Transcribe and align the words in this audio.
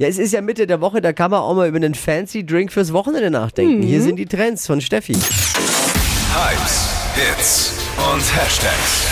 Ja, 0.00 0.06
es 0.06 0.16
ist 0.16 0.32
ja 0.32 0.40
Mitte 0.40 0.68
der 0.68 0.80
Woche, 0.80 1.00
da 1.00 1.12
kann 1.12 1.32
man 1.32 1.40
auch 1.40 1.54
mal 1.54 1.66
über 1.66 1.76
einen 1.76 1.94
fancy 1.94 2.46
Drink 2.46 2.72
fürs 2.72 2.92
Wochenende 2.92 3.32
nachdenken. 3.32 3.82
Hier 3.82 4.00
sind 4.00 4.14
die 4.14 4.26
Trends 4.26 4.64
von 4.64 4.80
Steffi. 4.80 5.14
Hypes, 5.14 6.88
Hits 7.16 7.72
und 7.96 8.22
Hashtags. 8.36 9.06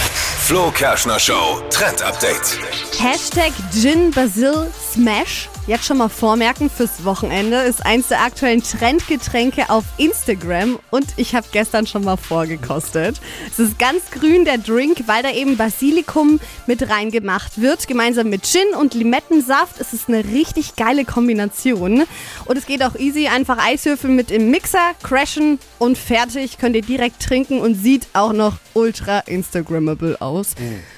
Flo 0.45 0.71
Kerschner 0.71 1.19
Show 1.19 1.61
Trend 1.71 2.03
Update. 2.03 2.61
Hashtag 3.01 3.51
Gin 3.73 4.13
Basil 4.13 4.69
Smash. 4.97 5.51
Jetzt 5.67 5.85
schon 5.85 5.99
mal 5.99 6.09
vormerken 6.09 6.71
fürs 6.71 7.05
Wochenende. 7.05 7.59
Ist 7.59 7.85
eins 7.85 8.09
der 8.09 8.23
aktuellen 8.23 8.63
Trendgetränke 8.63 9.69
auf 9.69 9.85
Instagram 9.99 10.79
und 10.91 11.05
ich 11.19 11.35
habe 11.35 11.47
gestern 11.53 11.87
schon 11.87 12.03
mal 12.03 12.17
vorgekostet. 12.17 13.21
Es 13.51 13.59
ist 13.59 13.79
ganz 13.79 14.11
grün 14.11 14.47
der 14.47 14.57
Drink, 14.57 15.03
weil 15.07 15.23
da 15.23 15.31
eben 15.33 15.59
Basilikum 15.59 16.41
mit 16.67 16.89
reingemacht 16.89 17.61
wird. 17.61 17.87
Gemeinsam 17.87 18.31
mit 18.31 18.47
Gin 18.47 18.75
und 18.81 18.95
Limettensaft. 18.95 19.79
Es 19.81 19.93
ist 19.93 20.09
eine 20.09 20.25
richtig 20.25 20.77
geile 20.77 21.05
Kombination. 21.05 22.05
Und 22.47 22.57
es 22.57 22.65
geht 22.65 22.83
auch 22.83 22.95
easy. 22.95 23.27
Einfach 23.27 23.59
Eiswürfel 23.59 24.09
mit 24.09 24.31
im 24.31 24.51
Mixer, 24.51 24.93
crashen 25.03 25.59
und 25.79 25.99
fertig. 25.99 26.57
Könnt 26.57 26.75
ihr 26.75 26.83
direkt 26.83 27.23
trinken 27.23 27.61
und 27.61 27.75
sieht 27.75 28.07
auch 28.15 28.33
noch 28.33 28.55
ultra 28.73 29.19
Instagrammable 29.21 30.23
aus. 30.23 30.55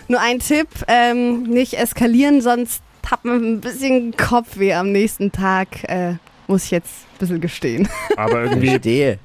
Nur 0.06 0.20
ein 0.20 0.38
Tipp, 0.38 0.68
ähm, 0.86 1.42
nicht 1.42 1.74
eskalieren, 1.74 2.40
sonst 2.42 2.80
hat 3.10 3.24
man 3.24 3.42
ein 3.42 3.60
bisschen 3.60 4.16
Kopfweh 4.16 4.74
am 4.74 4.92
nächsten 4.92 5.32
Tag. 5.32 5.84
Äh, 5.84 6.14
muss 6.46 6.64
ich 6.64 6.70
jetzt 6.70 7.04
ein 7.04 7.18
bisschen 7.18 7.40
gestehen. 7.40 7.88
Aber 8.16 8.44
irgendwie 8.44 8.76
Stehe. 8.76 9.18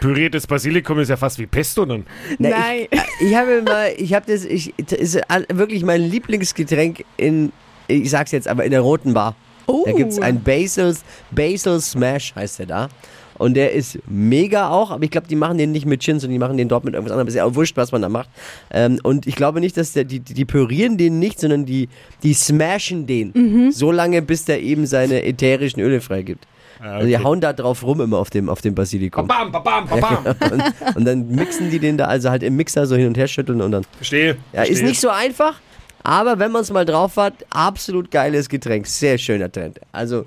püriertes 0.00 0.46
Basilikum 0.46 0.98
ist 0.98 1.08
ja 1.08 1.16
fast 1.16 1.38
wie 1.38 1.46
Pesto 1.46 1.84
dann. 1.84 2.06
Na, 2.38 2.50
Nein. 2.50 2.86
Ich, 2.90 3.28
ich 3.28 3.34
habe 3.34 3.62
mal, 3.62 3.92
ich 3.96 4.14
habe 4.14 4.30
das, 4.30 4.44
ich, 4.44 4.74
das 4.76 4.98
ist 4.98 5.20
wirklich 5.48 5.84
mein 5.84 6.02
Lieblingsgetränk 6.02 7.04
in, 7.16 7.52
ich 7.86 8.10
sag's 8.10 8.32
jetzt, 8.32 8.48
aber 8.48 8.64
in 8.64 8.70
der 8.70 8.80
roten 8.80 9.14
Bar. 9.14 9.34
Oh. 9.66 9.84
Da 9.84 9.92
gibt's 9.92 10.18
ein 10.18 10.42
Basil, 10.42 10.96
Basil 11.30 11.80
Smash, 11.80 12.34
heißt 12.34 12.60
der 12.60 12.66
da. 12.66 12.88
Und 13.38 13.54
der 13.54 13.72
ist 13.72 13.98
mega 14.08 14.68
auch, 14.70 14.90
aber 14.90 15.04
ich 15.04 15.10
glaube, 15.10 15.28
die 15.28 15.36
machen 15.36 15.58
den 15.58 15.72
nicht 15.72 15.86
mit 15.86 16.02
Gin, 16.02 16.18
sondern 16.18 16.34
die 16.34 16.38
machen 16.38 16.56
den 16.56 16.68
dort 16.68 16.84
mit 16.84 16.94
irgendwas 16.94 17.12
anderem. 17.12 17.28
Ist 17.28 17.34
ja 17.34 17.44
auch 17.44 17.54
wurscht, 17.54 17.76
was 17.76 17.92
man 17.92 18.02
da 18.02 18.08
macht. 18.08 18.28
Ähm, 18.70 18.98
und 19.02 19.26
ich 19.26 19.36
glaube 19.36 19.60
nicht, 19.60 19.76
dass 19.76 19.92
der, 19.92 20.04
die, 20.04 20.20
die, 20.20 20.34
die 20.34 20.44
pürieren 20.44 20.98
den 20.98 21.18
nicht, 21.18 21.40
sondern 21.40 21.64
die, 21.64 21.88
die 22.22 22.34
smashen 22.34 23.06
den. 23.06 23.32
Mhm. 23.34 23.72
So 23.72 23.92
lange, 23.92 24.22
bis 24.22 24.44
der 24.44 24.60
eben 24.60 24.86
seine 24.86 25.24
ätherischen 25.24 25.80
Öle 25.80 26.00
freigibt. 26.00 26.46
Also 26.80 27.08
die 27.08 27.18
hauen 27.18 27.40
da 27.40 27.52
drauf 27.52 27.82
rum 27.82 28.00
immer 28.00 28.18
auf 28.18 28.30
dem, 28.30 28.48
auf 28.48 28.60
dem 28.60 28.74
Basilikum. 28.74 29.26
Bam, 29.26 29.50
bam, 29.50 29.62
bam, 29.62 29.88
bam. 29.88 30.26
und, 30.52 30.96
und 30.96 31.04
dann 31.04 31.28
mixen 31.28 31.70
die 31.70 31.78
den 31.78 31.98
da 31.98 32.06
also 32.06 32.30
halt 32.30 32.42
im 32.42 32.56
Mixer 32.56 32.86
so 32.86 32.94
hin 32.94 33.08
und 33.08 33.16
her 33.16 33.26
schütteln 33.26 33.60
und 33.60 33.72
dann. 33.72 33.84
Verstehe. 33.96 34.36
Ja, 34.52 34.62
ist 34.62 34.82
nicht 34.82 35.00
so 35.00 35.08
einfach, 35.08 35.60
aber 36.04 36.38
wenn 36.38 36.52
man 36.52 36.62
es 36.62 36.70
mal 36.70 36.84
drauf 36.84 37.16
hat, 37.16 37.34
absolut 37.50 38.10
geiles 38.10 38.48
Getränk. 38.48 38.86
Sehr 38.86 39.18
schöner 39.18 39.50
Trend. 39.50 39.80
Also, 39.92 40.24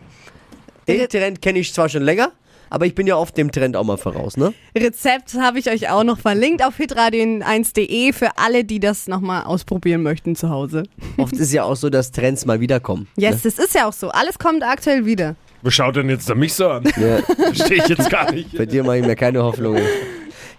den 0.88 1.08
Trend 1.08 1.42
kenne 1.42 1.60
ich 1.60 1.74
zwar 1.74 1.88
schon 1.88 2.04
länger, 2.04 2.32
aber 2.72 2.86
ich 2.86 2.96
bin 2.96 3.06
ja 3.06 3.16
auf 3.16 3.32
dem 3.34 3.52
Trend 3.52 3.76
auch 3.76 3.84
mal 3.84 3.98
voraus, 3.98 4.38
ne? 4.38 4.54
Rezept 4.76 5.36
habe 5.36 5.60
ich 5.60 5.70
euch 5.70 5.90
auch 5.90 6.04
noch 6.04 6.18
verlinkt 6.18 6.66
auf 6.66 6.80
hitradion1.de 6.80 8.14
für 8.14 8.38
alle, 8.38 8.64
die 8.64 8.80
das 8.80 9.08
nochmal 9.08 9.44
ausprobieren 9.44 10.02
möchten 10.02 10.36
zu 10.36 10.50
Hause. 10.50 10.84
Oft 11.18 11.34
ist 11.34 11.52
ja 11.52 11.64
auch 11.66 11.76
so, 11.76 11.90
dass 11.90 12.12
Trends 12.12 12.46
mal 12.46 12.60
wiederkommen. 12.62 13.08
Yes, 13.18 13.42
das 13.44 13.60
ist 13.60 13.76
ja 13.76 13.88
auch 13.88 13.94
so. 13.94 14.10
Alles 14.10 14.40
kommt 14.40 14.64
aktuell 14.64 15.06
wieder. 15.06 15.36
Was 15.64 15.74
schaut 15.74 15.98
denn 15.98 16.10
jetzt 16.10 16.28
der 16.30 16.36
Mixer 16.36 16.72
an? 16.76 16.84
Ja, 17.00 17.18
Verstehe 17.54 17.78
ich 17.78 17.88
jetzt 17.90 18.10
gar 18.10 18.32
nicht. 18.32 18.58
bei 18.58 18.66
dir 18.66 18.84
mache 18.84 19.00
ich 19.00 19.06
mir 19.06 19.16
keine 19.16 19.44
Hoffnungen. 19.44 19.84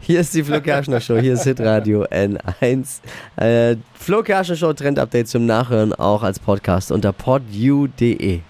Hier 0.00 0.20
ist 0.20 0.34
die 0.34 0.42
Flo 0.42 0.60
Kerschner 0.60 1.00
Show, 1.00 1.16
hier 1.18 1.34
ist 1.34 1.44
Hitradio 1.44 2.04
N1. 2.04 3.00
Äh, 3.36 3.76
Flo 3.94 4.22
Kerschner 4.22 4.56
Show 4.56 4.72
Trend 4.72 4.98
Update 4.98 5.28
zum 5.28 5.46
Nachhören 5.46 5.92
auch 5.94 6.22
als 6.22 6.38
Podcast 6.38 6.92
unter 6.92 7.12
podu.de. 7.12 8.40